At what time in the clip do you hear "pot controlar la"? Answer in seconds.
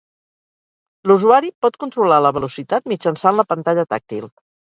1.65-2.31